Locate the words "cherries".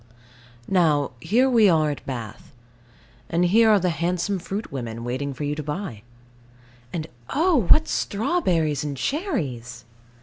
8.97-9.85